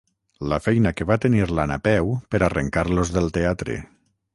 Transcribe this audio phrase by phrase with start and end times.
[0.53, 3.83] La feina que va tenir la Napeu per arrencar-los del teatre.